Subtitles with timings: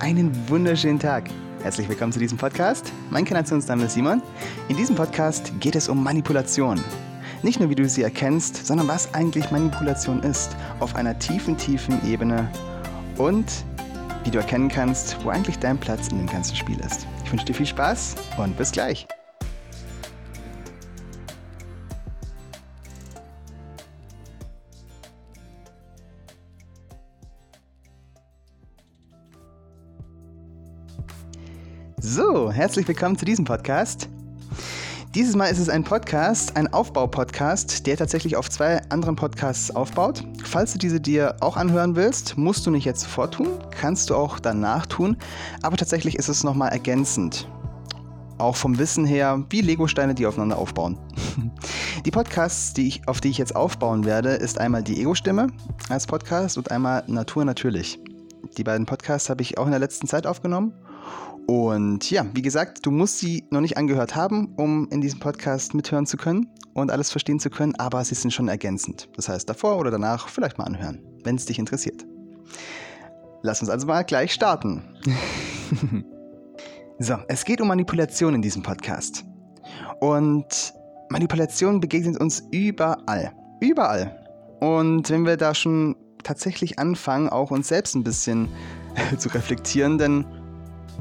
[0.00, 1.28] Einen wunderschönen Tag.
[1.62, 2.92] Herzlich willkommen zu diesem Podcast.
[3.10, 4.22] Mein Kanationsname ist Simon.
[4.68, 6.80] In diesem Podcast geht es um Manipulation.
[7.42, 10.56] Nicht nur, wie du sie erkennst, sondern was eigentlich Manipulation ist.
[10.78, 12.48] Auf einer tiefen, tiefen Ebene.
[13.16, 13.46] Und
[14.22, 17.04] wie du erkennen kannst, wo eigentlich dein Platz in dem ganzen Spiel ist.
[17.24, 19.08] Ich wünsche dir viel Spaß und bis gleich.
[32.58, 34.08] Herzlich willkommen zu diesem Podcast.
[35.14, 40.24] Dieses Mal ist es ein Podcast, ein Aufbau-Podcast, der tatsächlich auf zwei anderen Podcasts aufbaut.
[40.42, 44.16] Falls du diese dir auch anhören willst, musst du nicht jetzt sofort tun, kannst du
[44.16, 45.16] auch danach tun,
[45.62, 47.48] aber tatsächlich ist es nochmal ergänzend.
[48.38, 50.98] Auch vom Wissen her, wie Lego-Steine, die aufeinander aufbauen.
[52.04, 55.48] Die Podcasts, die ich, auf die ich jetzt aufbauen werde, ist einmal die Ego-Stimme
[55.88, 58.00] als Podcast und einmal Natur natürlich.
[58.56, 60.72] Die beiden Podcasts habe ich auch in der letzten Zeit aufgenommen
[61.48, 65.72] und ja, wie gesagt, du musst sie noch nicht angehört haben, um in diesem Podcast
[65.72, 69.08] mithören zu können und alles verstehen zu können, aber sie sind schon ergänzend.
[69.16, 72.04] Das heißt, davor oder danach vielleicht mal anhören, wenn es dich interessiert.
[73.42, 74.82] Lass uns also mal gleich starten.
[76.98, 79.24] so, es geht um Manipulation in diesem Podcast.
[80.00, 80.74] Und
[81.08, 83.32] Manipulation begegnet uns überall.
[83.60, 84.22] Überall.
[84.60, 88.48] Und wenn wir da schon tatsächlich anfangen, auch uns selbst ein bisschen
[89.18, 90.26] zu reflektieren, denn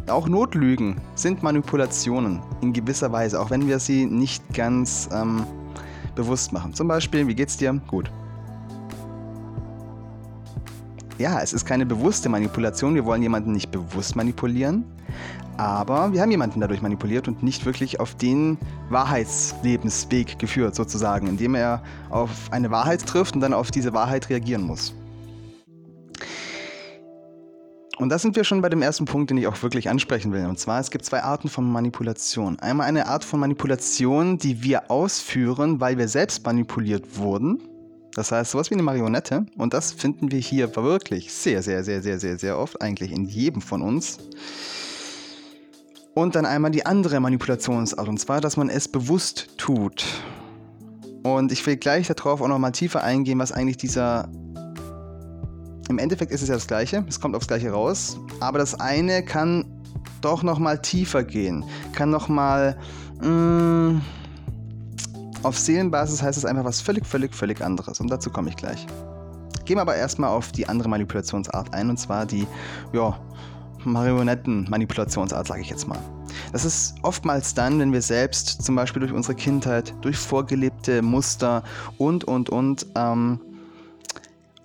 [0.08, 5.46] auch Notlügen sind Manipulationen in gewisser Weise, auch wenn wir sie nicht ganz ähm,
[6.16, 6.74] bewusst machen.
[6.74, 7.74] Zum Beispiel, wie geht's dir?
[7.88, 8.12] Gut.
[11.18, 12.94] Ja, es ist keine bewusste Manipulation.
[12.94, 14.86] Wir wollen jemanden nicht bewusst manipulieren,
[15.58, 18.58] aber wir haben jemanden dadurch manipuliert und nicht wirklich auf den
[18.90, 21.82] Wahrheitslebensweg geführt, sozusagen, indem er
[22.12, 24.94] auf eine Wahrheit trifft und dann auf diese Wahrheit reagieren muss.
[27.98, 30.46] Und da sind wir schon bei dem ersten Punkt, den ich auch wirklich ansprechen will.
[30.46, 32.60] Und zwar, es gibt zwei Arten von Manipulation.
[32.60, 37.60] Einmal eine Art von Manipulation, die wir ausführen, weil wir selbst manipuliert wurden.
[38.14, 39.48] Das heißt, sowas wie eine Marionette.
[39.58, 43.26] Und das finden wir hier wirklich sehr, sehr, sehr, sehr, sehr, sehr oft, eigentlich in
[43.26, 44.20] jedem von uns.
[46.14, 50.06] Und dann einmal die andere Manipulationsart, und zwar, dass man es bewusst tut.
[51.24, 54.30] Und ich will gleich darauf auch nochmal tiefer eingehen, was eigentlich dieser
[55.90, 59.24] im Endeffekt ist es ja das Gleiche, es kommt aufs Gleiche raus, aber das eine
[59.24, 59.66] kann
[60.22, 62.78] doch nochmal tiefer gehen, kann nochmal
[63.22, 64.02] mm,
[65.44, 68.86] auf Seelenbasis heißt es einfach was völlig, völlig, völlig anderes und dazu komme ich gleich.
[69.66, 72.48] Gehen wir aber erstmal auf die andere Manipulationsart ein und zwar die,
[72.94, 73.20] ja,
[73.84, 76.00] Marionetten-Manipulationsart, sage ich jetzt mal.
[76.52, 81.64] Das ist oftmals dann, wenn wir selbst zum Beispiel durch unsere Kindheit, durch vorgelebte Muster
[81.98, 83.40] und, und, und ähm,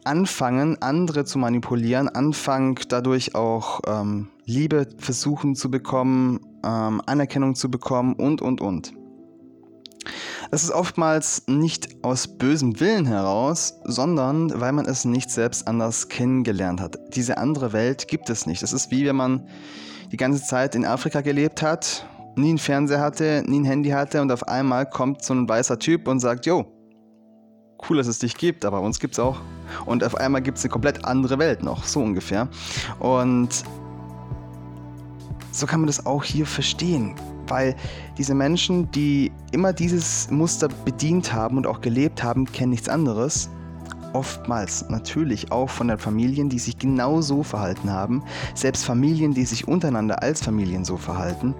[0.04, 7.70] anfangen, andere zu manipulieren, anfangen dadurch auch ähm, Liebe versuchen zu bekommen, ähm, Anerkennung zu
[7.70, 8.92] bekommen und, und, und.
[10.50, 16.08] Das ist oftmals nicht aus bösem Willen heraus, sondern weil man es nicht selbst anders
[16.08, 16.98] kennengelernt hat.
[17.14, 18.62] Diese andere Welt gibt es nicht.
[18.62, 19.48] Es ist wie wenn man
[20.10, 24.20] die ganze Zeit in Afrika gelebt hat, nie einen Fernseher hatte, nie ein Handy hatte
[24.20, 26.66] und auf einmal kommt so ein weißer Typ und sagt, Jo,
[27.88, 29.41] cool, dass es dich gibt, aber uns gibt es auch.
[29.87, 32.48] Und auf einmal gibt es eine komplett andere Welt noch, so ungefähr.
[32.98, 33.65] Und
[35.50, 37.15] so kann man das auch hier verstehen,
[37.48, 37.76] weil
[38.19, 43.50] diese Menschen, die immer dieses Muster bedient haben und auch gelebt haben, kennen nichts anderes.
[44.14, 48.22] Oftmals natürlich auch von den Familien, die sich genau so verhalten haben,
[48.54, 51.54] selbst Familien, die sich untereinander als Familien so verhalten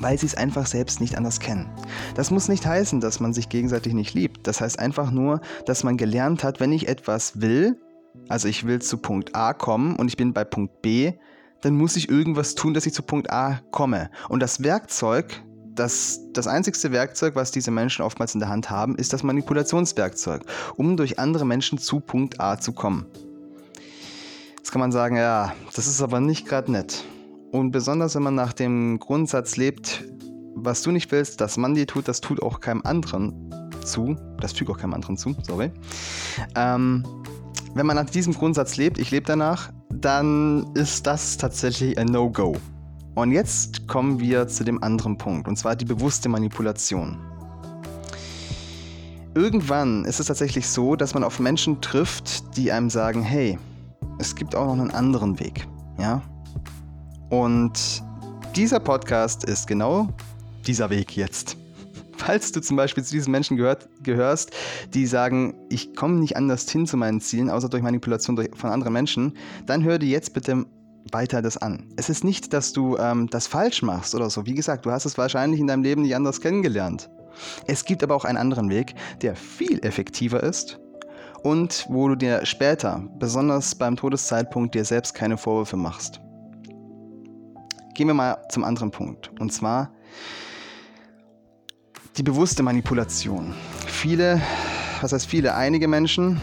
[0.00, 1.70] weil sie es einfach selbst nicht anders kennen.
[2.14, 4.46] Das muss nicht heißen, dass man sich gegenseitig nicht liebt.
[4.46, 7.80] Das heißt einfach nur, dass man gelernt hat, wenn ich etwas will,
[8.28, 11.12] also ich will zu Punkt A kommen und ich bin bei Punkt B,
[11.60, 14.10] dann muss ich irgendwas tun, dass ich zu Punkt A komme.
[14.28, 15.42] Und das Werkzeug,
[15.74, 20.42] das, das einzigste Werkzeug, was diese Menschen oftmals in der Hand haben, ist das Manipulationswerkzeug,
[20.76, 23.06] um durch andere Menschen zu Punkt A zu kommen.
[24.56, 27.04] Jetzt kann man sagen, ja, das ist aber nicht gerade nett.
[27.52, 30.04] Und besonders wenn man nach dem Grundsatz lebt,
[30.54, 33.50] was du nicht willst, dass man dir tut, das tut auch keinem anderen
[33.84, 34.16] zu.
[34.40, 35.70] Das fügt auch keinem anderen zu, sorry.
[36.54, 37.04] Ähm,
[37.74, 42.56] wenn man nach diesem Grundsatz lebt, ich lebe danach, dann ist das tatsächlich ein No-Go.
[43.14, 47.18] Und jetzt kommen wir zu dem anderen Punkt, und zwar die bewusste Manipulation.
[49.34, 53.58] Irgendwann ist es tatsächlich so, dass man auf Menschen trifft, die einem sagen, hey,
[54.18, 55.66] es gibt auch noch einen anderen Weg.
[55.98, 56.22] Ja,
[57.30, 58.02] und
[58.56, 60.08] dieser Podcast ist genau
[60.66, 61.56] dieser Weg jetzt.
[62.16, 64.50] Falls du zum Beispiel zu diesen Menschen gehört, gehörst,
[64.94, 68.92] die sagen, ich komme nicht anders hin zu meinen Zielen, außer durch Manipulation von anderen
[68.92, 69.34] Menschen,
[69.66, 70.66] dann hör dir jetzt bitte
[71.12, 71.92] weiter das an.
[71.96, 74.46] Es ist nicht, dass du ähm, das falsch machst oder so.
[74.46, 77.08] Wie gesagt, du hast es wahrscheinlich in deinem Leben nicht anders kennengelernt.
[77.66, 80.80] Es gibt aber auch einen anderen Weg, der viel effektiver ist
[81.42, 86.20] und wo du dir später, besonders beim Todeszeitpunkt, dir selbst keine Vorwürfe machst.
[87.98, 89.32] Gehen wir mal zum anderen Punkt.
[89.40, 89.90] Und zwar
[92.16, 93.52] die bewusste Manipulation.
[93.88, 94.40] Viele,
[95.00, 96.40] was heißt viele, einige Menschen,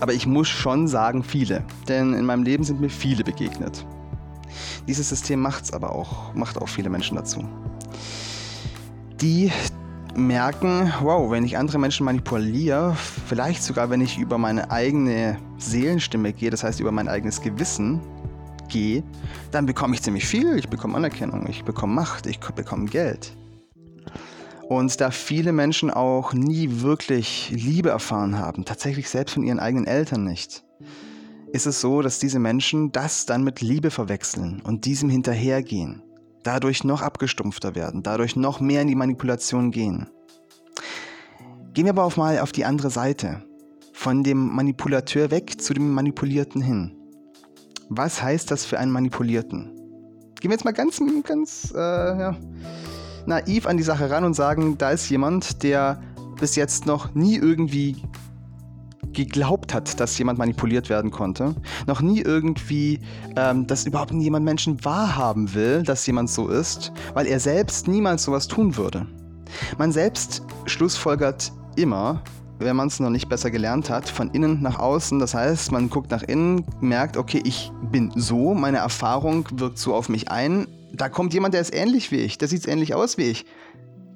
[0.00, 3.86] aber ich muss schon sagen viele, denn in meinem Leben sind mir viele begegnet.
[4.88, 7.44] Dieses System macht es aber auch, macht auch viele Menschen dazu.
[9.20, 9.52] Die
[10.16, 12.96] merken, wow, wenn ich andere Menschen manipuliere,
[13.28, 18.00] vielleicht sogar wenn ich über meine eigene Seelenstimme gehe, das heißt über mein eigenes Gewissen
[18.68, 19.02] gehe,
[19.50, 20.56] dann bekomme ich ziemlich viel.
[20.58, 23.36] Ich bekomme Anerkennung, ich bekomme Macht, ich bekomme Geld.
[24.68, 29.86] Und da viele Menschen auch nie wirklich Liebe erfahren haben, tatsächlich selbst von ihren eigenen
[29.86, 30.64] Eltern nicht,
[31.52, 36.02] ist es so, dass diese Menschen das dann mit Liebe verwechseln und diesem hinterhergehen,
[36.42, 40.08] dadurch noch abgestumpfter werden, dadurch noch mehr in die Manipulation gehen.
[41.72, 43.44] Gehen wir aber auch mal auf die andere Seite,
[43.92, 46.95] von dem Manipulateur weg zu dem Manipulierten hin.
[47.88, 49.72] Was heißt das für einen Manipulierten?
[50.40, 52.36] Gehen wir jetzt mal ganz, ganz, äh, ja,
[53.26, 56.00] naiv an die Sache ran und sagen, da ist jemand, der
[56.38, 58.02] bis jetzt noch nie irgendwie
[59.12, 61.54] geglaubt hat, dass jemand manipuliert werden konnte,
[61.86, 63.00] noch nie irgendwie,
[63.36, 68.24] ähm, dass überhaupt niemand Menschen wahrhaben will, dass jemand so ist, weil er selbst niemals
[68.24, 69.06] sowas tun würde.
[69.78, 72.22] Man selbst schlussfolgert immer,
[72.58, 75.18] wenn man es noch nicht besser gelernt hat, von innen nach außen.
[75.18, 79.94] Das heißt, man guckt nach innen, merkt, okay, ich bin so, meine Erfahrung wirkt so
[79.94, 83.18] auf mich ein, da kommt jemand, der ist ähnlich wie ich, der sieht ähnlich aus
[83.18, 83.44] wie ich.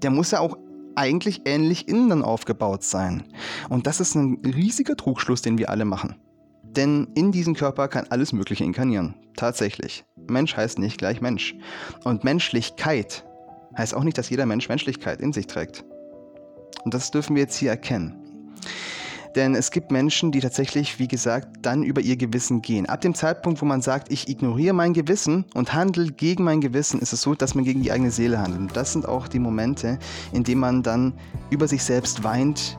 [0.03, 0.57] Der muss ja auch
[0.95, 3.25] eigentlich ähnlich innen aufgebaut sein.
[3.69, 6.17] Und das ist ein riesiger Trugschluss, den wir alle machen.
[6.63, 9.15] Denn in diesem Körper kann alles Mögliche inkarnieren.
[9.37, 10.05] Tatsächlich.
[10.29, 11.55] Mensch heißt nicht gleich Mensch.
[12.05, 13.25] Und Menschlichkeit
[13.77, 15.85] heißt auch nicht, dass jeder Mensch Menschlichkeit in sich trägt.
[16.85, 18.20] Und das dürfen wir jetzt hier erkennen.
[19.37, 22.87] Denn es gibt Menschen, die tatsächlich, wie gesagt, dann über ihr Gewissen gehen.
[22.87, 27.01] Ab dem Zeitpunkt, wo man sagt, ich ignoriere mein Gewissen und handle gegen mein Gewissen,
[27.01, 28.61] ist es so, dass man gegen die eigene Seele handelt.
[28.61, 29.99] Und das sind auch die Momente,
[30.33, 31.15] in denen man dann
[31.51, 32.77] über sich selbst weint,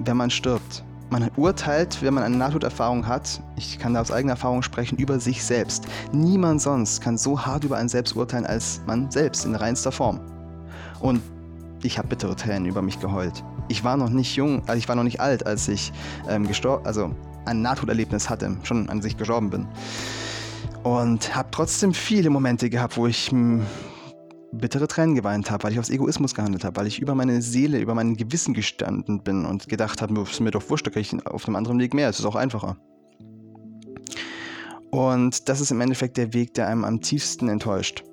[0.00, 0.84] wenn man stirbt.
[1.10, 5.18] Man urteilt, wenn man eine Nahtoderfahrung hat, ich kann da aus eigener Erfahrung sprechen, über
[5.18, 5.86] sich selbst.
[6.12, 10.20] Niemand sonst kann so hart über einen selbst urteilen als man selbst in reinster Form.
[11.00, 11.22] Und
[11.82, 14.96] ich habe bittere Tränen über mich geheult ich war noch nicht jung, also ich war
[14.96, 15.92] noch nicht alt, als ich
[16.28, 17.14] ähm, gestorben, also
[17.44, 19.68] ein Nahtoderlebnis hatte, schon an sich gestorben bin.
[20.82, 23.62] Und habe trotzdem viele Momente gehabt, wo ich hm,
[24.52, 27.78] bittere Tränen geweint habe, weil ich aus Egoismus gehandelt habe, weil ich über meine Seele,
[27.78, 31.16] über mein Gewissen gestanden bin und gedacht habe, es ist mir doch wurscht, da kriege
[31.16, 32.76] ich auf einem anderen Weg mehr, es ist auch einfacher.
[34.90, 38.04] Und das ist im Endeffekt der Weg, der einem am tiefsten enttäuscht.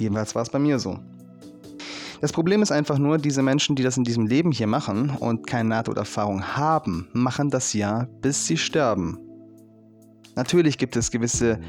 [0.00, 0.98] Jedenfalls war es bei mir so.
[2.20, 5.46] Das Problem ist einfach nur, diese Menschen, die das in diesem Leben hier machen und
[5.46, 9.18] keine Nahtoderfahrung haben, machen das ja, bis sie sterben.
[10.34, 11.60] Natürlich gibt es gewisse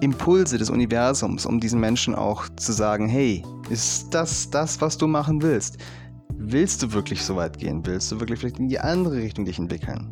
[0.00, 5.06] Impulse des Universums, um diesen Menschen auch zu sagen, hey, ist das das, was du
[5.06, 5.78] machen willst?
[6.36, 7.84] Willst du wirklich so weit gehen?
[7.84, 10.08] Willst du wirklich vielleicht in die andere Richtung dich entwickeln?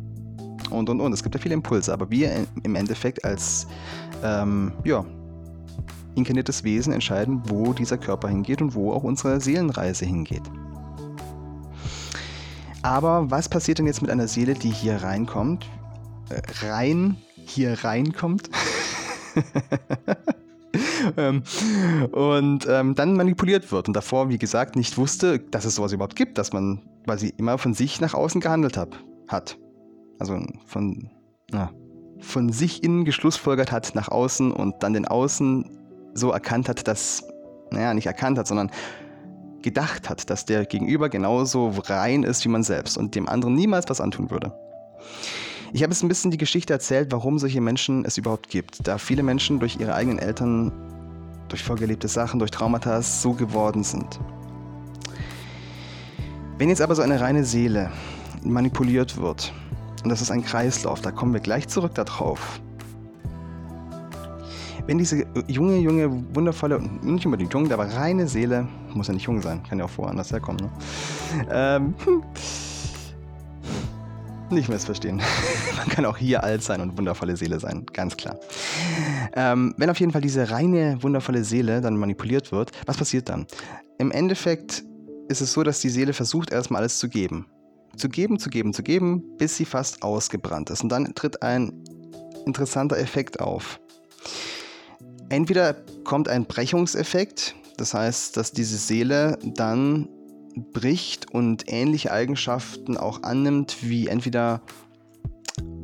[0.69, 1.13] Und, und, und.
[1.13, 3.67] Es gibt ja viele Impulse, aber wir im Endeffekt als
[4.23, 5.05] ähm, ja,
[6.17, 10.43] inkarniertes Wesen entscheiden, wo dieser Körper hingeht und wo auch unsere Seelenreise hingeht.
[12.81, 15.65] Aber was passiert denn jetzt mit einer Seele, die hier reinkommt?
[16.29, 18.49] Äh, rein hier reinkommt?
[21.17, 21.43] ähm,
[22.11, 26.15] und ähm, dann manipuliert wird und davor, wie gesagt, nicht wusste, dass es sowas überhaupt
[26.15, 26.81] gibt, dass man,
[27.17, 28.95] sie immer von sich nach außen gehandelt hab,
[29.27, 29.57] hat.
[30.19, 31.09] Also von,
[31.51, 31.71] na,
[32.19, 35.77] von sich innen geschlussfolgert hat nach außen und dann den Außen
[36.17, 37.23] so erkannt hat, dass,
[37.71, 38.71] naja, nicht erkannt hat, sondern
[39.61, 43.85] gedacht hat, dass der Gegenüber genauso rein ist wie man selbst und dem anderen niemals
[43.89, 44.53] was antun würde.
[45.73, 48.97] Ich habe jetzt ein bisschen die Geschichte erzählt, warum solche Menschen es überhaupt gibt, da
[48.97, 50.71] viele Menschen durch ihre eigenen Eltern,
[51.49, 54.19] durch vorgelebte Sachen, durch Traumata so geworden sind.
[56.57, 57.91] Wenn jetzt aber so eine reine Seele
[58.43, 59.53] manipuliert wird,
[60.03, 62.61] und das ist ein Kreislauf, da kommen wir gleich zurück darauf,
[64.87, 69.41] wenn diese junge, junge, wundervolle, nicht unbedingt jung, aber reine Seele, muss ja nicht jung
[69.41, 71.47] sein, kann ja auch woanders herkommen, ne?
[71.51, 71.93] Ähm,
[74.49, 75.17] nicht missverstehen.
[75.77, 78.39] Man kann auch hier alt sein und wundervolle Seele sein, ganz klar.
[79.35, 83.45] Ähm, wenn auf jeden Fall diese reine, wundervolle Seele dann manipuliert wird, was passiert dann?
[83.97, 84.85] Im Endeffekt
[85.27, 87.45] ist es so, dass die Seele versucht, erstmal alles zu geben.
[87.97, 90.81] Zu geben, zu geben, zu geben, bis sie fast ausgebrannt ist.
[90.81, 91.73] Und dann tritt ein
[92.45, 93.81] interessanter Effekt auf.
[95.29, 100.07] Entweder kommt ein Brechungseffekt, das heißt, dass diese Seele dann
[100.73, 104.61] bricht und ähnliche Eigenschaften auch annimmt, wie entweder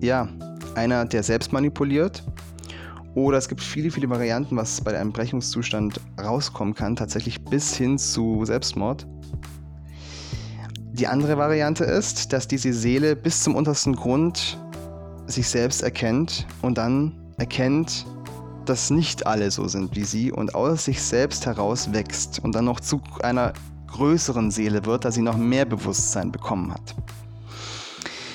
[0.01, 0.29] ja,
[0.75, 2.23] einer, der selbst manipuliert,
[3.15, 7.97] oder es gibt viele, viele Varianten, was bei einem Brechungszustand rauskommen kann, tatsächlich bis hin
[7.97, 9.05] zu Selbstmord.
[10.93, 14.57] Die andere Variante ist, dass diese Seele bis zum untersten Grund
[15.27, 18.05] sich selbst erkennt und dann erkennt,
[18.69, 22.65] dass nicht alle so sind wie sie und aus sich selbst heraus wächst und dann
[22.65, 23.53] noch zu einer
[23.87, 26.95] größeren Seele wird, da sie noch mehr Bewusstsein bekommen hat.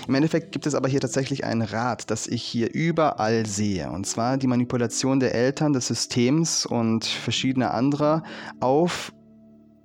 [0.06, 3.90] Im Endeffekt gibt es aber hier tatsächlich ein Rad, das ich hier überall sehe.
[3.90, 8.22] Und zwar die Manipulation der Eltern, des Systems und verschiedener anderer
[8.58, 9.12] auf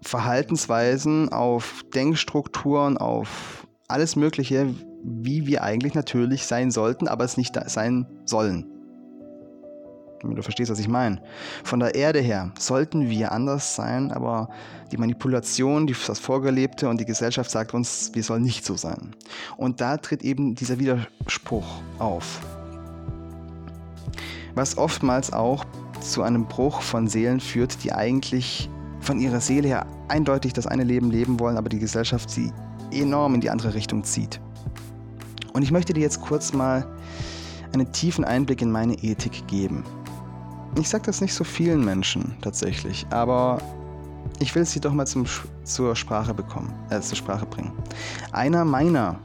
[0.02, 4.74] Verhaltensweisen, auf Denkstrukturen, auf alles Mögliche,
[5.04, 8.73] wie wir eigentlich natürlich sein sollten, aber es nicht sein sollen.
[10.24, 11.22] Du verstehst, was ich meine.
[11.64, 14.50] Von der Erde her sollten wir anders sein, aber
[14.92, 19.14] die Manipulation, das Vorgelebte und die Gesellschaft sagt uns, wir sollen nicht so sein.
[19.58, 21.66] Und da tritt eben dieser Widerspruch
[22.00, 22.40] auf.
[24.56, 25.66] Was oftmals auch
[26.00, 28.70] zu einem Bruch von Seelen führt, die eigentlich
[29.02, 32.52] von ihrer Seele her eindeutig das eine Leben leben wollen, aber die Gesellschaft sie
[32.92, 34.40] enorm in die andere Richtung zieht.
[35.54, 36.88] Und ich möchte dir jetzt kurz mal
[37.74, 39.84] einen tiefen Einblick in meine Ethik geben.
[40.80, 43.62] Ich sage das nicht so vielen Menschen tatsächlich, aber
[44.40, 45.26] ich will sie doch mal zum,
[45.64, 47.72] zur Sprache bekommen, äh, zur Sprache bringen.
[48.32, 49.20] Einer meiner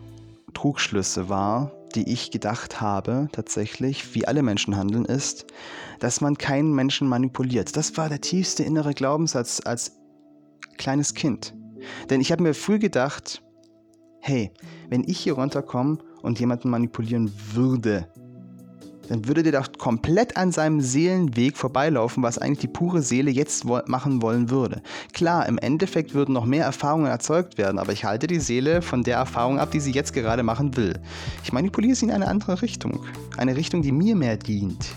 [0.52, 5.47] Trugschlüsse war, die ich gedacht habe, tatsächlich, wie alle Menschen handeln, ist,
[6.00, 7.76] dass man keinen Menschen manipuliert.
[7.76, 9.93] Das war der tiefste innere Glaubenssatz als
[10.76, 11.55] kleines Kind.
[12.11, 13.43] Denn ich habe mir früh gedacht,
[14.21, 14.52] hey,
[14.90, 18.09] wenn ich hier runterkomme und jemanden manipulieren würde,
[19.09, 23.67] dann würde der doch komplett an seinem Seelenweg vorbeilaufen, was eigentlich die pure Seele jetzt
[23.67, 24.83] wo machen wollen würde.
[25.12, 29.03] Klar, im Endeffekt würden noch mehr Erfahrungen erzeugt werden, aber ich halte die Seele von
[29.03, 30.99] der Erfahrung ab, die sie jetzt gerade machen will.
[31.43, 33.00] Ich manipuliere sie in eine andere Richtung.
[33.37, 34.95] Eine Richtung, die mir mehr dient.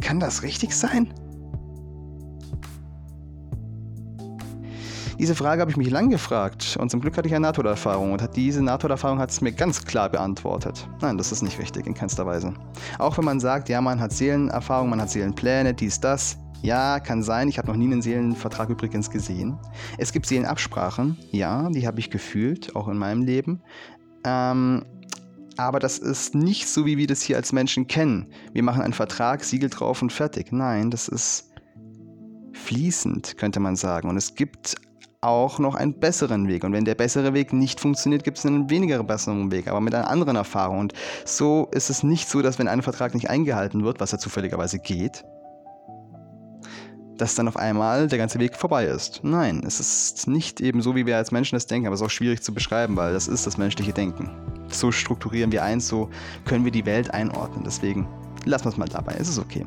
[0.00, 1.12] Kann das richtig sein?
[5.18, 8.22] Diese Frage habe ich mich lang gefragt und zum Glück hatte ich eine NATO-Erfahrung und
[8.36, 10.88] diese NATO-Erfahrung hat es mir ganz klar beantwortet.
[11.00, 12.54] Nein, das ist nicht richtig, in keinster Weise.
[13.00, 16.38] Auch wenn man sagt, ja, man hat Seelenerfahrung, man hat Seelenpläne, dies, das.
[16.62, 17.48] Ja, kann sein.
[17.48, 19.58] Ich habe noch nie einen Seelenvertrag übrigens gesehen.
[19.96, 23.60] Es gibt Seelenabsprachen, ja, die habe ich gefühlt, auch in meinem Leben.
[24.24, 24.84] Ähm,
[25.56, 28.28] aber das ist nicht so, wie wir das hier als Menschen kennen.
[28.52, 30.52] Wir machen einen Vertrag, Siegel drauf und fertig.
[30.52, 31.50] Nein, das ist
[32.52, 34.08] fließend, könnte man sagen.
[34.08, 34.76] Und es gibt
[35.20, 36.64] auch noch einen besseren Weg.
[36.64, 39.94] Und wenn der bessere Weg nicht funktioniert, gibt es einen weniger besseren Weg, aber mit
[39.94, 40.78] einer anderen Erfahrung.
[40.78, 40.92] Und
[41.24, 44.78] so ist es nicht so, dass wenn ein Vertrag nicht eingehalten wird, was ja zufälligerweise
[44.78, 45.24] geht,
[47.16, 49.20] dass dann auf einmal der ganze Weg vorbei ist.
[49.24, 52.06] Nein, es ist nicht eben so, wie wir als Menschen das denken, aber es ist
[52.06, 54.30] auch schwierig zu beschreiben, weil das ist das menschliche Denken.
[54.68, 56.10] So strukturieren wir eins, so
[56.44, 57.64] können wir die Welt einordnen.
[57.64, 58.06] Deswegen
[58.44, 59.66] lassen wir es mal dabei, es ist okay.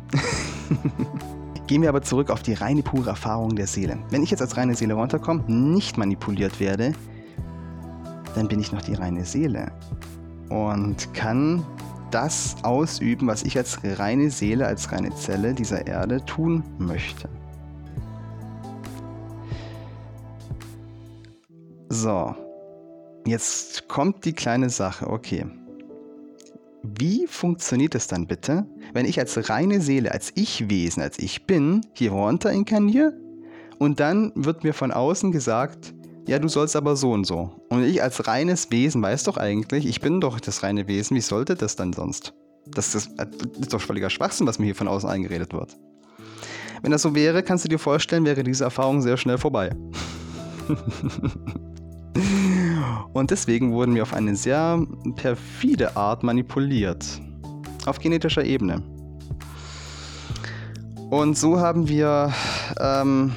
[1.71, 3.97] Gehen wir aber zurück auf die reine pure Erfahrung der Seele.
[4.09, 6.91] Wenn ich jetzt als reine Seele runterkomme, nicht manipuliert werde,
[8.35, 9.71] dann bin ich noch die reine Seele
[10.49, 11.65] und kann
[12.11, 17.29] das ausüben, was ich als reine Seele, als reine Zelle dieser Erde tun möchte.
[21.87, 22.35] So,
[23.25, 25.09] jetzt kommt die kleine Sache.
[25.09, 25.45] Okay.
[26.83, 31.81] Wie funktioniert es dann bitte, wenn ich als reine Seele, als Ich-Wesen, als ich bin,
[31.93, 33.13] hier runter inkarniere
[33.79, 35.93] und dann wird mir von außen gesagt,
[36.27, 37.49] ja, du sollst aber so und so.
[37.69, 41.21] Und ich als reines Wesen weiß doch eigentlich, ich bin doch das reine Wesen, wie
[41.21, 42.35] sollte das dann sonst?
[42.67, 43.27] Das ist, das
[43.59, 45.75] ist doch völliger Schwachsinn, was mir hier von außen eingeredet wird.
[46.83, 49.71] Wenn das so wäre, kannst du dir vorstellen, wäre diese Erfahrung sehr schnell vorbei.
[53.13, 57.19] Und deswegen wurden wir auf eine sehr perfide Art manipuliert
[57.85, 58.81] auf genetischer Ebene.
[61.09, 62.33] Und so haben wir
[62.79, 63.33] ähm,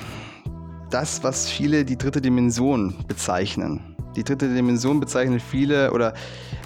[0.90, 3.96] das, was viele die dritte Dimension bezeichnen.
[4.16, 6.14] Die dritte Dimension bezeichnen viele oder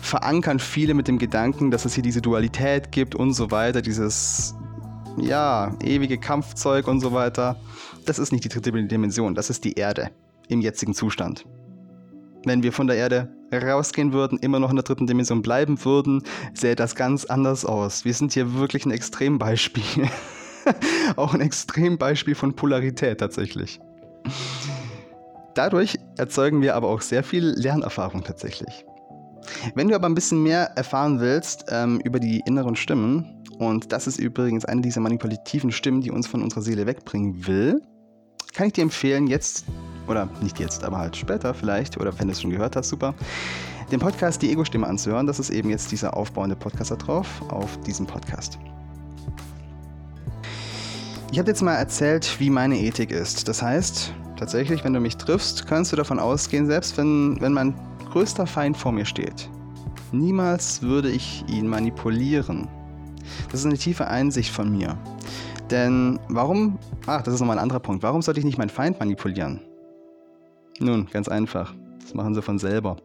[0.03, 4.55] verankern viele mit dem Gedanken, dass es hier diese Dualität gibt und so weiter, dieses
[5.17, 7.57] ja, ewige Kampfzeug und so weiter.
[8.05, 10.11] Das ist nicht die dritte Dimension, das ist die Erde
[10.49, 11.47] im jetzigen Zustand
[12.45, 16.23] wenn wir von der Erde rausgehen würden, immer noch in der dritten Dimension bleiben würden,
[16.55, 18.05] sähe das ganz anders aus.
[18.05, 20.09] Wir sind hier wirklich ein Extrembeispiel.
[21.17, 23.81] Auch ein Extrembeispiel von Polarität tatsächlich.
[25.55, 28.85] Dadurch erzeugen wir aber auch sehr viel Lernerfahrung tatsächlich.
[29.75, 34.07] Wenn du aber ein bisschen mehr erfahren willst ähm, über die inneren Stimmen und das
[34.07, 37.83] ist übrigens eine dieser manipulativen Stimmen, die uns von unserer Seele wegbringen will,
[38.55, 39.65] kann ich dir empfehlen, jetzt,
[40.07, 43.15] oder nicht jetzt, aber halt später vielleicht, oder wenn du es schon gehört hast, super,
[43.91, 45.27] den Podcast Die Ego-Stimme anzuhören.
[45.27, 48.59] Das ist eben jetzt dieser aufbauende Podcast da drauf, auf diesem Podcast.
[51.31, 53.49] Ich habe jetzt mal erzählt, wie meine Ethik ist.
[53.49, 57.75] Das heißt, tatsächlich, wenn du mich triffst, kannst du davon ausgehen, selbst wenn, wenn mein
[58.11, 59.49] größter Feind vor mir steht,
[60.13, 62.69] niemals würde ich ihn manipulieren.
[63.51, 64.97] Das ist eine tiefe Einsicht von mir.
[65.71, 68.99] Denn warum, ach, das ist nochmal ein anderer Punkt, warum sollte ich nicht meinen Feind
[68.99, 69.61] manipulieren?
[70.81, 72.97] Nun, ganz einfach, das machen sie von selber.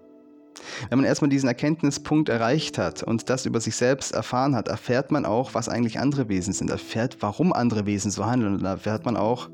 [0.89, 5.11] Wenn man erstmal diesen Erkenntnispunkt erreicht hat und das über sich selbst erfahren hat, erfährt
[5.11, 9.05] man auch, was eigentlich andere Wesen sind, erfährt, warum andere Wesen so handeln und erfährt
[9.05, 9.49] man auch,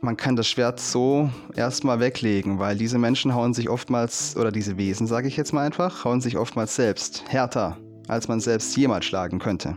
[0.00, 4.78] man kann das Schwert so erstmal weglegen, weil diese Menschen hauen sich oftmals, oder diese
[4.78, 7.76] Wesen, sage ich jetzt mal einfach, hauen sich oftmals selbst härter,
[8.08, 9.76] als man selbst jemals schlagen könnte.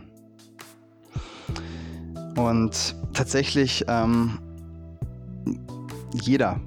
[2.36, 4.38] Und tatsächlich, ähm,
[6.12, 6.60] jeder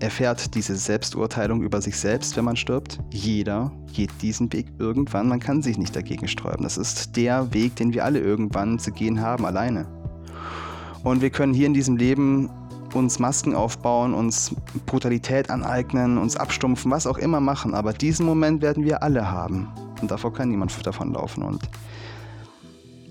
[0.00, 2.98] erfährt diese Selbsturteilung über sich selbst, wenn man stirbt.
[3.10, 5.28] Jeder geht diesen Weg irgendwann.
[5.28, 6.64] Man kann sich nicht dagegen sträuben.
[6.64, 9.86] Das ist der Weg, den wir alle irgendwann zu gehen haben, alleine.
[11.04, 12.50] Und wir können hier in diesem Leben
[12.92, 14.54] uns Masken aufbauen, uns
[14.86, 17.74] Brutalität aneignen, uns abstumpfen, was auch immer machen.
[17.74, 19.68] Aber diesen Moment werden wir alle haben.
[20.00, 21.42] Und davor kann niemand davonlaufen.
[21.42, 21.68] Und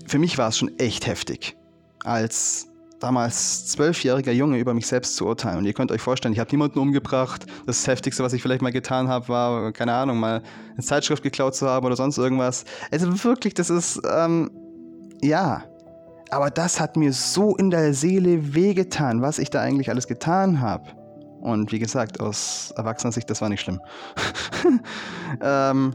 [0.06, 1.56] für mich war es schon echt heftig,
[2.04, 2.68] als
[3.00, 5.58] damals zwölfjähriger Junge über mich selbst zu urteilen.
[5.58, 7.44] Und ihr könnt euch vorstellen, ich habe niemanden umgebracht.
[7.66, 10.42] Das Heftigste, was ich vielleicht mal getan habe, war, keine Ahnung, mal
[10.72, 12.64] eine Zeitschrift geklaut zu haben oder sonst irgendwas.
[12.90, 14.50] Also wirklich, das ist, ähm,
[15.20, 15.64] ja,
[16.30, 20.60] aber das hat mir so in der Seele wehgetan, was ich da eigentlich alles getan
[20.60, 20.84] habe.
[21.40, 23.80] Und wie gesagt, aus erwachsener Sicht, das war nicht schlimm.
[25.42, 25.94] ähm,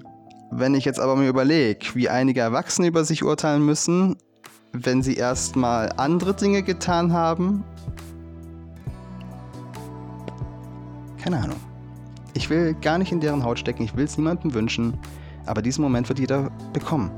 [0.51, 4.15] wenn ich jetzt aber mir überlege, wie einige Erwachsene über sich urteilen müssen,
[4.73, 7.63] wenn sie erstmal andere Dinge getan haben.
[11.17, 11.57] Keine Ahnung.
[12.33, 14.97] Ich will gar nicht in deren Haut stecken, ich will es niemandem wünschen,
[15.45, 17.11] aber diesen Moment wird jeder bekommen.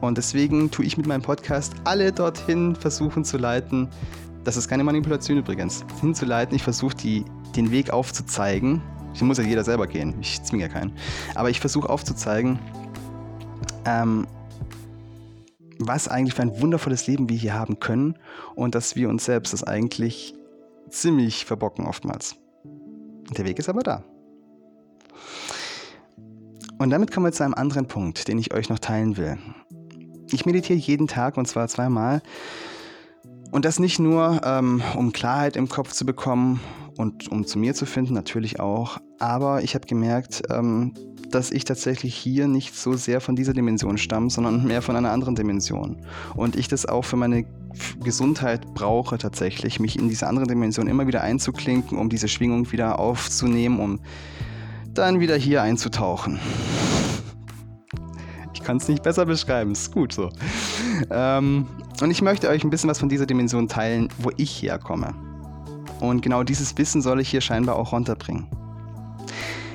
[0.00, 3.88] Und deswegen tue ich mit meinem Podcast alle dorthin versuchen zu leiten.
[4.42, 5.84] Das ist keine Manipulation übrigens.
[6.00, 6.96] Hinzuleiten, ich versuche
[7.54, 8.82] den Weg aufzuzeigen.
[9.14, 10.92] Ich muss ja jeder selber gehen, ich zwinge ja keinen.
[11.36, 12.58] Aber ich versuche aufzuzeigen,
[13.84, 14.26] ähm,
[15.88, 18.18] was eigentlich für ein wundervolles Leben wir hier haben können
[18.54, 20.34] und dass wir uns selbst das eigentlich
[20.90, 22.36] ziemlich verbocken oftmals.
[23.36, 24.04] Der Weg ist aber da.
[26.78, 29.38] Und damit kommen wir zu einem anderen Punkt, den ich euch noch teilen will.
[30.32, 32.22] Ich meditiere jeden Tag und zwar zweimal.
[33.50, 36.60] Und das nicht nur, ähm, um Klarheit im Kopf zu bekommen
[36.96, 38.98] und um zu mir zu finden, natürlich auch.
[39.18, 40.94] Aber ich habe gemerkt, ähm,
[41.30, 45.10] dass ich tatsächlich hier nicht so sehr von dieser Dimension stamme, sondern mehr von einer
[45.10, 46.04] anderen Dimension.
[46.34, 47.44] Und ich das auch für meine
[48.02, 52.98] Gesundheit brauche tatsächlich, mich in diese andere Dimension immer wieder einzuklinken, um diese Schwingung wieder
[52.98, 54.00] aufzunehmen, um
[54.92, 56.38] dann wieder hier einzutauchen.
[58.54, 60.30] Ich kann es nicht besser beschreiben, ist gut so.
[61.10, 61.66] Ähm,
[62.00, 65.31] und ich möchte euch ein bisschen was von dieser Dimension teilen, wo ich herkomme.
[66.02, 68.48] Und genau dieses Wissen soll ich hier scheinbar auch runterbringen.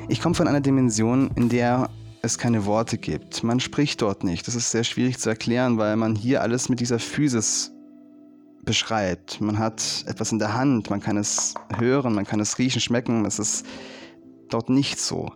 [0.10, 1.90] Ich komme von einer Dimension, in der
[2.22, 3.46] es keine Worte gibt.
[3.46, 4.46] Man spricht dort nicht.
[4.46, 7.72] Das ist sehr schwierig zu erklären, weil man hier alles mit dieser Physis
[8.64, 9.40] beschreibt.
[9.40, 13.24] Man hat etwas in der Hand, man kann es hören, man kann es riechen, schmecken.
[13.24, 13.66] Es ist
[14.50, 15.32] dort nicht so.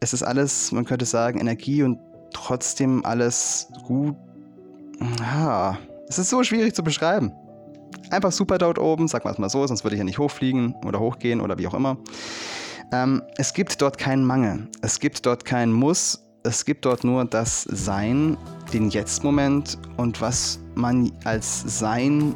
[0.00, 1.98] Es ist alles, man könnte sagen, Energie und
[2.32, 4.16] trotzdem alles gut.
[5.18, 5.76] Ja,
[6.08, 7.32] es ist so schwierig zu beschreiben.
[8.10, 10.74] Einfach super dort oben, sag mal es mal so, sonst würde ich ja nicht hochfliegen
[10.84, 11.96] oder hochgehen oder wie auch immer.
[12.92, 14.68] Ähm, es gibt dort keinen Mangel.
[14.82, 16.24] Es gibt dort kein Muss.
[16.42, 18.36] Es gibt dort nur das Sein,
[18.72, 22.34] den Jetzt-Moment und was man als Sein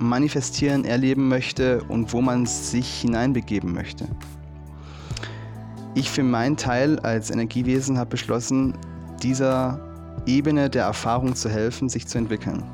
[0.00, 4.08] manifestieren, erleben möchte und wo man sich hineinbegeben möchte.
[5.94, 8.74] Ich für meinen Teil als Energiewesen habe beschlossen,
[9.22, 9.78] dieser
[10.26, 12.64] Ebene der Erfahrung zu helfen, sich zu entwickeln.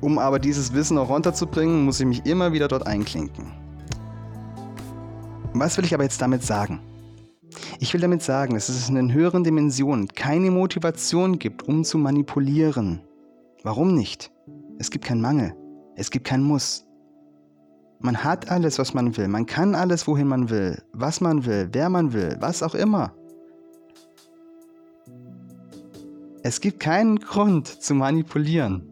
[0.00, 3.52] Um aber dieses Wissen auch runterzubringen, muss ich mich immer wieder dort einklinken.
[5.52, 6.80] Was will ich aber jetzt damit sagen?
[7.80, 11.98] Ich will damit sagen, dass es in den höheren Dimensionen keine Motivation gibt, um zu
[11.98, 13.02] manipulieren.
[13.62, 14.30] Warum nicht?
[14.78, 15.54] Es gibt keinen Mangel.
[15.96, 16.86] Es gibt keinen Muss.
[17.98, 19.28] Man hat alles, was man will.
[19.28, 20.82] Man kann alles, wohin man will.
[20.92, 23.12] Was man will, wer man will, was auch immer.
[26.42, 28.89] Es gibt keinen Grund zu manipulieren.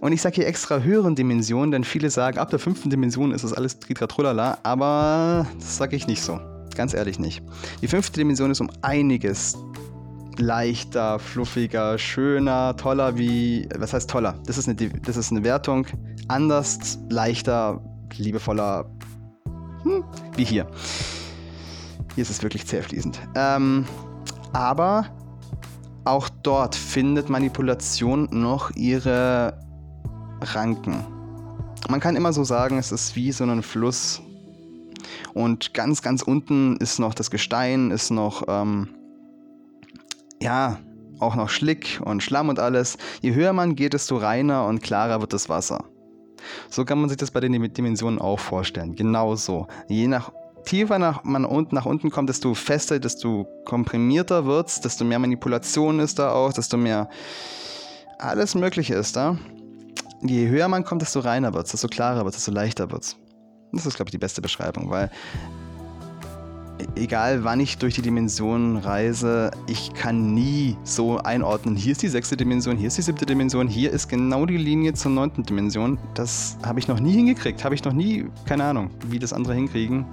[0.00, 3.44] Und ich sage hier extra höheren Dimensionen, denn viele sagen, ab der fünften Dimension ist
[3.44, 6.40] das alles Tritratrolala, aber das sage ich nicht so.
[6.74, 7.42] Ganz ehrlich nicht.
[7.82, 9.58] Die fünfte Dimension ist um einiges
[10.38, 13.68] leichter, fluffiger, schöner, toller wie.
[13.76, 14.40] Was heißt toller?
[14.46, 15.86] Das ist eine, das ist eine Wertung.
[16.28, 17.82] Anders, leichter,
[18.16, 18.90] liebevoller.
[19.82, 20.04] Hm,
[20.36, 20.66] wie hier.
[22.14, 23.20] Hier ist es wirklich zähfließend.
[23.34, 23.84] Ähm,
[24.54, 25.06] aber
[26.04, 29.58] auch dort findet Manipulation noch ihre
[30.40, 31.04] Ranken.
[31.88, 34.22] Man kann immer so sagen, es ist wie so ein Fluss.
[35.34, 38.88] Und ganz, ganz unten ist noch das Gestein, ist noch, ähm,
[40.40, 40.78] ja,
[41.18, 42.96] auch noch Schlick und Schlamm und alles.
[43.20, 45.84] Je höher man geht, desto reiner und klarer wird das Wasser.
[46.68, 48.94] So kann man sich das bei den Dimensionen auch vorstellen.
[48.94, 49.66] Genauso.
[49.88, 50.32] Je nach
[50.64, 55.18] tiefer nach, man unten, nach unten kommt, desto fester, desto komprimierter wird es, desto mehr
[55.18, 57.08] Manipulation ist da auch, desto mehr
[58.18, 59.38] alles Mögliche ist da.
[60.22, 63.02] Je höher man kommt, desto reiner wird es, desto klarer wird es, desto leichter wird
[63.02, 63.16] es.
[63.72, 65.10] Das ist, glaube ich, die beste Beschreibung, weil
[66.96, 72.08] egal wann ich durch die Dimensionen reise, ich kann nie so einordnen, hier ist die
[72.08, 75.98] sechste Dimension, hier ist die siebte Dimension, hier ist genau die Linie zur neunten Dimension.
[76.14, 79.54] Das habe ich noch nie hingekriegt, habe ich noch nie, keine Ahnung, wie das andere
[79.54, 80.04] hinkriegen.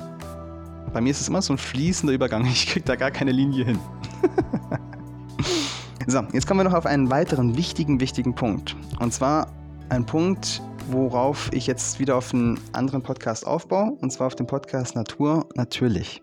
[0.93, 2.45] Bei mir ist es immer so ein fließender Übergang.
[2.57, 3.79] Ich kriege da gar keine Linie hin.
[6.07, 8.75] so, jetzt kommen wir noch auf einen weiteren wichtigen, wichtigen Punkt.
[8.99, 9.47] Und zwar
[9.89, 13.91] ein Punkt, worauf ich jetzt wieder auf einen anderen Podcast aufbaue.
[14.01, 16.21] Und zwar auf den Podcast Natur natürlich.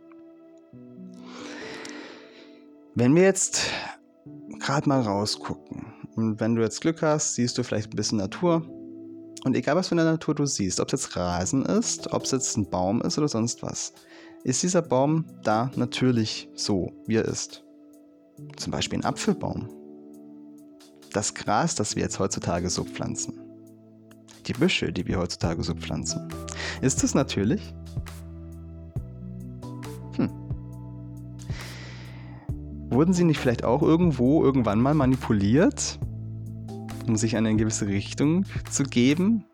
[2.95, 3.71] Wenn wir jetzt
[4.61, 8.63] gerade mal rausgucken und wenn du jetzt Glück hast, siehst du vielleicht ein bisschen Natur.
[9.45, 12.31] Und egal was für eine Natur du siehst, ob es jetzt Rasen ist, ob es
[12.31, 13.93] jetzt ein Baum ist oder sonst was,
[14.43, 17.65] ist dieser Baum da natürlich so, wie er ist.
[18.57, 19.69] Zum Beispiel ein Apfelbaum.
[21.13, 23.44] Das Gras, das wir jetzt heutzutage so pflanzen.
[24.47, 26.29] Die Büsche, die wir heutzutage so pflanzen.
[26.83, 27.75] Ist das natürlich?
[30.17, 30.31] Hm.
[32.91, 35.99] Wurden sie nicht vielleicht auch irgendwo irgendwann mal manipuliert,
[37.07, 39.45] um sich eine gewisse Richtung zu geben?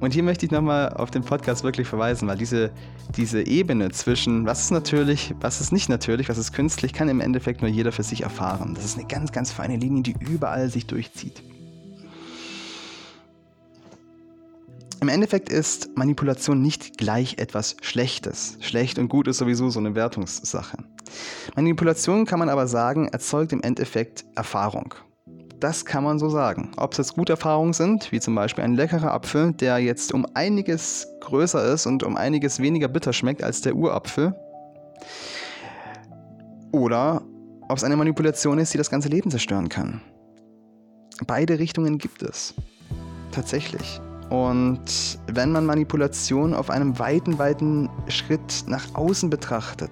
[0.00, 2.72] Und hier möchte ich nochmal auf den Podcast wirklich verweisen, weil diese,
[3.16, 7.20] diese Ebene zwischen was ist natürlich, was ist nicht natürlich, was ist künstlich, kann im
[7.20, 8.74] Endeffekt nur jeder für sich erfahren.
[8.74, 11.44] Das ist eine ganz, ganz feine Linie, die überall sich durchzieht.
[15.02, 18.56] Im Endeffekt ist Manipulation nicht gleich etwas Schlechtes.
[18.60, 20.78] Schlecht und gut ist sowieso so eine Wertungssache.
[21.56, 24.94] Manipulation kann man aber sagen, erzeugt im Endeffekt Erfahrung.
[25.58, 26.70] Das kann man so sagen.
[26.76, 30.24] Ob es jetzt gute Erfahrungen sind, wie zum Beispiel ein leckerer Apfel, der jetzt um
[30.34, 34.36] einiges größer ist und um einiges weniger bitter schmeckt als der Urapfel.
[36.70, 37.22] Oder
[37.68, 40.00] ob es eine Manipulation ist, die das ganze Leben zerstören kann.
[41.26, 42.54] Beide Richtungen gibt es.
[43.32, 44.00] Tatsächlich.
[44.32, 49.90] Und wenn man Manipulation auf einem weiten, weiten Schritt nach außen betrachtet,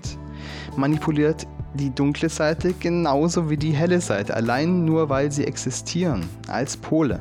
[0.79, 6.74] manipuliert die dunkle Seite genauso wie die helle Seite, allein nur weil sie existieren als
[6.74, 7.20] Pole.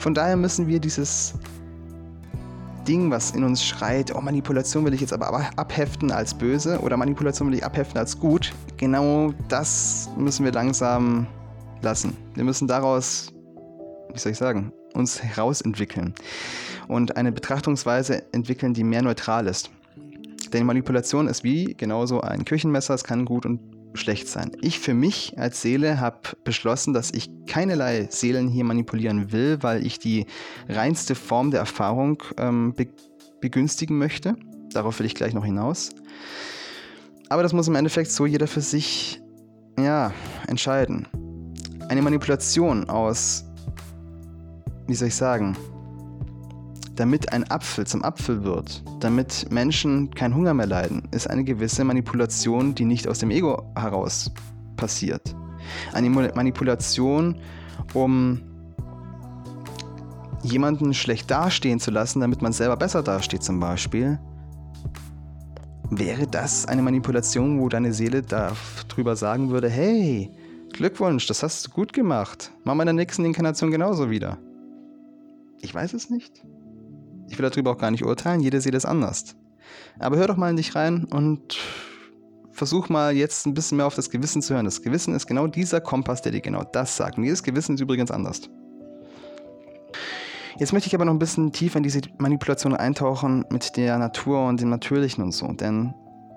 [0.00, 1.34] Von daher müssen wir dieses
[2.88, 6.96] Ding, was in uns schreit, oh Manipulation will ich jetzt aber abheften als böse oder
[6.96, 11.28] Manipulation will ich abheften als gut, genau das müssen wir langsam
[11.82, 12.16] lassen.
[12.34, 13.32] Wir müssen daraus,
[14.12, 16.14] wie soll ich sagen, uns herausentwickeln
[16.88, 19.70] und eine Betrachtungsweise entwickeln, die mehr neutral ist.
[20.52, 23.60] Denn Manipulation ist wie genauso ein Küchenmesser, es kann gut und
[23.94, 24.52] schlecht sein.
[24.60, 29.84] Ich für mich als Seele habe beschlossen, dass ich keinerlei Seelen hier manipulieren will, weil
[29.84, 30.26] ich die
[30.68, 32.88] reinste Form der Erfahrung ähm, be
[33.40, 34.36] begünstigen möchte.
[34.70, 35.90] Darauf will ich gleich noch hinaus.
[37.30, 39.22] Aber das muss im Endeffekt so jeder für sich
[39.78, 40.12] ja,
[40.46, 41.08] entscheiden.
[41.88, 43.49] Eine Manipulation aus,
[44.90, 45.56] wie soll ich sagen,
[46.96, 51.84] damit ein Apfel zum Apfel wird, damit Menschen keinen Hunger mehr leiden, ist eine gewisse
[51.84, 54.32] Manipulation, die nicht aus dem Ego heraus
[54.76, 55.34] passiert.
[55.92, 57.36] Eine Manipulation,
[57.94, 58.40] um
[60.42, 64.18] jemanden schlecht dastehen zu lassen, damit man selber besser dasteht zum Beispiel,
[65.90, 70.30] wäre das eine Manipulation, wo deine Seele darüber sagen würde, hey,
[70.72, 72.52] Glückwunsch, das hast du gut gemacht.
[72.64, 74.38] Mach mal in der nächsten Inkarnation genauso wieder.
[75.62, 76.42] Ich weiß es nicht.
[77.28, 79.36] Ich will darüber auch gar nicht urteilen, jede Seele ist anders.
[79.98, 81.58] Aber hör doch mal in dich rein und
[82.50, 84.64] versuch mal jetzt ein bisschen mehr auf das Gewissen zu hören.
[84.64, 87.18] Das Gewissen ist genau dieser Kompass, der dir genau das sagt.
[87.18, 88.42] Und jedes Gewissen ist übrigens anders.
[90.58, 94.46] Jetzt möchte ich aber noch ein bisschen tiefer in diese Manipulation eintauchen mit der Natur
[94.46, 95.46] und dem Natürlichen und so.
[95.52, 95.94] Denn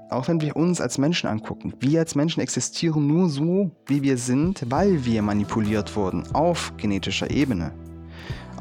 [0.09, 4.17] auch wenn wir uns als Menschen angucken, wir als Menschen existieren nur so, wie wir
[4.17, 7.73] sind, weil wir manipuliert wurden auf genetischer Ebene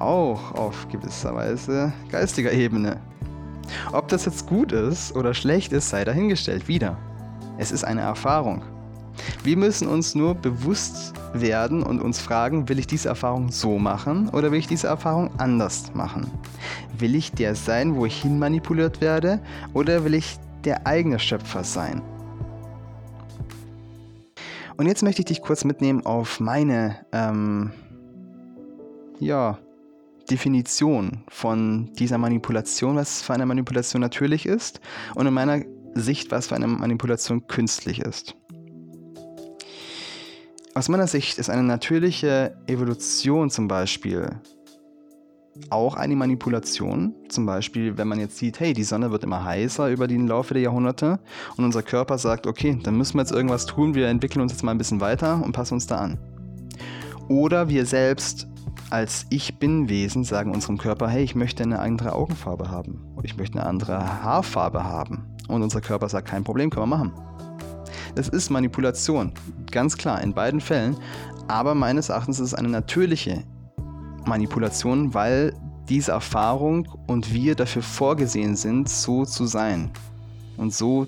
[0.02, 3.00] auch auf gewisser Weise geistiger Ebene.
[3.92, 6.68] Ob das jetzt gut ist oder schlecht ist, sei dahingestellt.
[6.68, 6.96] Wieder.
[7.58, 8.62] Es ist eine Erfahrung.
[9.44, 14.28] Wir müssen uns nur bewusst werden und uns fragen, will ich diese Erfahrung so machen
[14.30, 16.30] oder will ich diese Erfahrung anders machen?
[16.98, 19.40] Will ich der sein, wo ich hin manipuliert werde
[19.74, 22.02] oder will ich der eigene Schöpfer sein?
[24.76, 27.70] Und jetzt möchte ich dich kurz mitnehmen auf meine ähm,
[29.20, 29.58] ja,
[30.30, 34.80] Definition von dieser Manipulation, was für eine Manipulation natürlich ist
[35.14, 35.62] und in meiner
[35.94, 38.34] Sicht, was für eine Manipulation künstlich ist.
[40.74, 44.40] Aus meiner Sicht ist eine natürliche Evolution zum Beispiel
[45.70, 47.14] auch eine Manipulation.
[47.28, 50.54] Zum Beispiel, wenn man jetzt sieht, hey, die Sonne wird immer heißer über den Laufe
[50.54, 51.18] der Jahrhunderte
[51.56, 54.62] und unser Körper sagt, okay, dann müssen wir jetzt irgendwas tun, wir entwickeln uns jetzt
[54.62, 56.18] mal ein bisschen weiter und passen uns da an.
[57.28, 58.48] Oder wir selbst
[58.92, 63.58] als Ich-Bin-Wesen sagen unserem Körper, hey, ich möchte eine andere Augenfarbe haben oder ich möchte
[63.58, 65.24] eine andere Haarfarbe haben.
[65.48, 67.12] Und unser Körper sagt, kein Problem, können wir machen.
[68.14, 69.32] Das ist Manipulation,
[69.70, 70.98] ganz klar, in beiden Fällen.
[71.48, 73.42] Aber meines Erachtens ist es eine natürliche
[74.26, 75.54] Manipulation, weil
[75.88, 79.90] diese Erfahrung und wir dafür vorgesehen sind, so zu sein
[80.58, 81.06] und so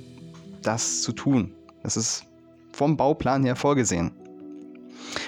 [0.63, 1.53] das zu tun.
[1.83, 2.25] Das ist
[2.73, 4.11] vom Bauplan her vorgesehen.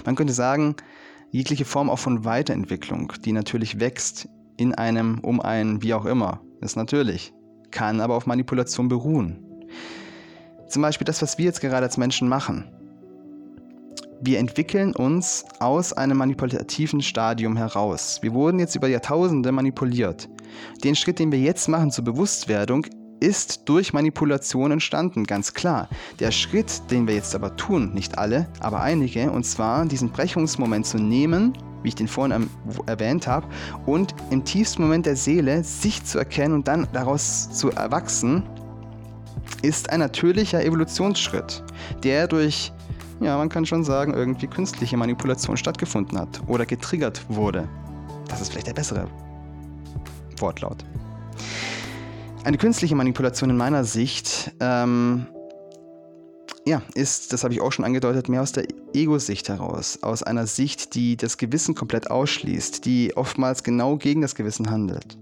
[0.07, 0.75] Man könnte sagen,
[1.31, 6.41] jegliche Form auch von Weiterentwicklung, die natürlich wächst in einem, um einen, wie auch immer,
[6.61, 7.33] ist natürlich,
[7.71, 9.43] kann aber auf Manipulation beruhen.
[10.69, 12.65] Zum Beispiel das, was wir jetzt gerade als Menschen machen.
[14.21, 18.19] Wir entwickeln uns aus einem manipulativen Stadium heraus.
[18.23, 20.29] Wir wurden jetzt über Jahrtausende manipuliert.
[20.83, 22.87] Den Schritt, den wir jetzt machen zur Bewusstwerdung,
[23.21, 25.89] ist durch Manipulation entstanden, ganz klar.
[26.21, 30.87] Der Schritt, den wir jetzt aber tun, nicht alle, aber einige, und zwar diesen Brechungsmoment
[30.87, 31.53] zu nehmen,
[31.83, 32.49] wie ich den vorhin
[32.87, 33.47] erwähnt habe,
[33.87, 38.43] und im tiefsten Moment der Seele sich zu erkennen und dann daraus zu erwachsen,
[39.63, 41.63] ist ein natürlicher Evolutionsschritt,
[42.03, 42.73] der durch,
[43.21, 47.69] ja, man kann schon sagen, irgendwie künstliche Manipulation stattgefunden hat oder getriggert wurde.
[48.29, 49.09] Das ist vielleicht der bessere
[50.39, 50.85] Wortlaut.
[52.47, 55.27] Eine künstliche Manipulation in meiner Sicht ähm,
[56.65, 59.99] ja, ist, das habe ich auch schon angedeutet, mehr aus der Ego-Sicht heraus.
[60.01, 65.19] Aus einer Sicht, die das Gewissen komplett ausschließt, die oftmals genau gegen das Gewissen handelt.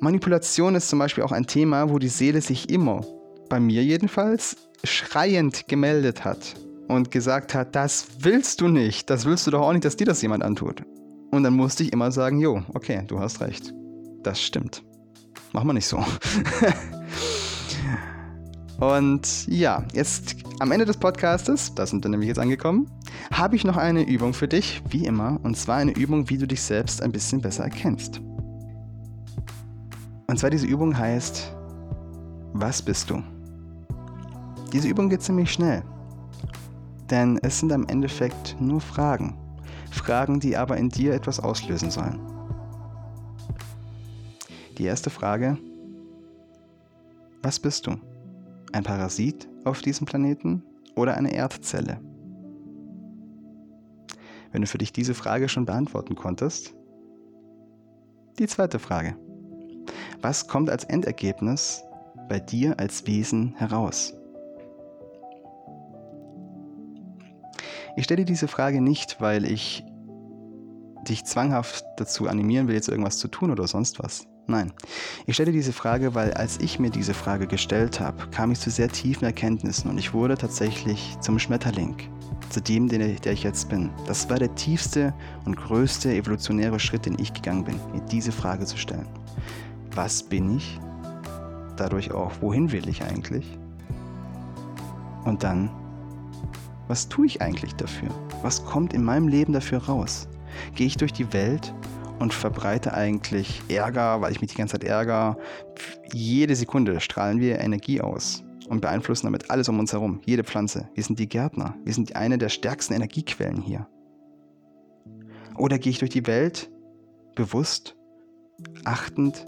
[0.00, 3.06] Manipulation ist zum Beispiel auch ein Thema, wo die Seele sich immer,
[3.48, 6.56] bei mir jedenfalls, schreiend gemeldet hat
[6.88, 10.06] und gesagt hat, das willst du nicht, das willst du doch auch nicht, dass dir
[10.06, 10.82] das jemand antut.
[11.30, 13.72] Und dann musste ich immer sagen, jo, okay, du hast recht.
[14.24, 14.82] Das stimmt.
[15.52, 16.02] Machen wir nicht so.
[18.78, 22.90] Und ja, jetzt am Ende des Podcastes, da sind wir nämlich jetzt angekommen,
[23.32, 26.48] habe ich noch eine Übung für dich, wie immer, und zwar eine Übung, wie du
[26.48, 28.20] dich selbst ein bisschen besser erkennst.
[30.26, 31.54] Und zwar diese Übung heißt,
[32.54, 33.22] was bist du?
[34.72, 35.84] Diese Übung geht ziemlich schnell,
[37.10, 39.36] denn es sind am Endeffekt nur Fragen.
[39.92, 42.31] Fragen, die aber in dir etwas auslösen sollen.
[44.78, 45.58] Die erste Frage,
[47.42, 47.96] was bist du?
[48.72, 50.62] Ein Parasit auf diesem Planeten
[50.96, 52.00] oder eine Erdzelle?
[54.50, 56.74] Wenn du für dich diese Frage schon beantworten konntest,
[58.38, 59.16] die zweite Frage.
[60.22, 61.84] Was kommt als Endergebnis
[62.28, 64.14] bei dir als Wesen heraus?
[67.96, 69.84] Ich stelle diese Frage nicht, weil ich
[71.06, 74.26] dich zwanghaft dazu animieren will, jetzt irgendwas zu tun oder sonst was.
[74.48, 74.72] Nein,
[75.26, 78.70] ich stelle diese Frage, weil als ich mir diese Frage gestellt habe, kam ich zu
[78.70, 81.96] sehr tiefen Erkenntnissen und ich wurde tatsächlich zum Schmetterling,
[82.50, 83.90] zu dem, der ich jetzt bin.
[84.06, 88.64] Das war der tiefste und größte evolutionäre Schritt, den ich gegangen bin, mir diese Frage
[88.64, 89.06] zu stellen.
[89.94, 90.80] Was bin ich?
[91.76, 93.46] Dadurch auch, wohin will ich eigentlich?
[95.24, 95.70] Und dann,
[96.88, 98.08] was tue ich eigentlich dafür?
[98.42, 100.26] Was kommt in meinem Leben dafür raus?
[100.74, 101.72] Gehe ich durch die Welt
[102.18, 105.36] und verbreite eigentlich Ärger, weil ich mich die ganze Zeit ärgere.
[106.12, 110.88] Jede Sekunde strahlen wir Energie aus und beeinflussen damit alles um uns herum, jede Pflanze.
[110.94, 113.86] Wir sind die Gärtner, wir sind eine der stärksten Energiequellen hier.
[115.56, 116.70] Oder gehe ich durch die Welt
[117.34, 117.96] bewusst,
[118.84, 119.44] achtend,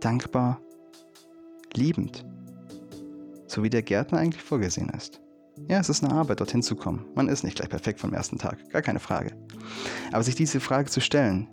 [0.00, 0.60] dankbar,
[1.74, 2.24] liebend,
[3.46, 5.20] so wie der Gärtner eigentlich vorgesehen ist.
[5.68, 7.06] Ja, es ist eine Arbeit, dorthin zu kommen.
[7.14, 9.32] Man ist nicht gleich perfekt vom ersten Tag, gar keine Frage.
[10.12, 11.48] Aber sich diese Frage zu stellen,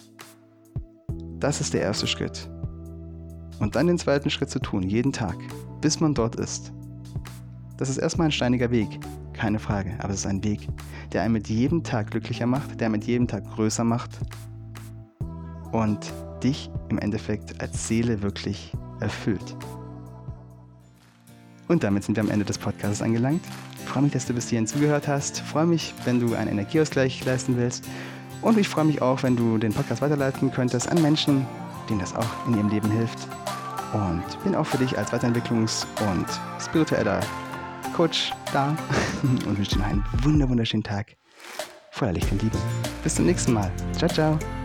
[1.42, 2.50] das ist der erste Schritt.
[3.60, 5.36] Und dann den zweiten Schritt zu tun, jeden Tag,
[5.82, 6.72] bis man dort ist.
[7.78, 8.88] Das ist erstmal ein steiniger Weg,
[9.34, 10.68] keine Frage, aber es ist ein Weg,
[11.12, 14.12] der einen mit jedem Tag glücklicher macht, der mit jedem Tag größer macht
[15.72, 19.56] und dich im Endeffekt als Seele wirklich erfüllt.
[21.68, 23.42] Und damit sind wir am Ende des Podcasts angelangt.
[23.80, 25.38] Ich freue mich, dass du bis hierhin zugehört hast.
[25.38, 27.88] Ich freue mich, wenn du einen Energieausgleich leisten willst.
[28.42, 31.46] Und ich freue mich auch, wenn du den Podcast weiterleiten könntest an Menschen,
[31.90, 33.20] denen das auch in ihrem Leben hilft.
[33.94, 36.26] Und bin auch für dich als Weiterentwicklungs- und
[36.60, 37.20] spiritueller
[37.96, 38.76] Coach da
[39.24, 41.18] und wünsche dir noch einen wunderschönen Tag
[41.92, 42.58] voller Licht und Liebe.
[43.04, 43.72] Bis zum nächsten Mal.
[43.98, 44.61] Ciao, ciao.